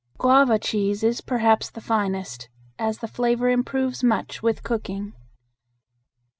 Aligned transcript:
Guava 0.17 0.57
cheese 0.57 1.03
is 1.03 1.21
perhaps 1.21 1.69
the 1.69 1.79
finest, 1.79 2.49
as 2.79 2.97
the 3.05 3.07
flavor 3.07 3.49
improves 3.49 4.03
much 4.03 4.41
with 4.41 4.63
cooking. 4.63 5.13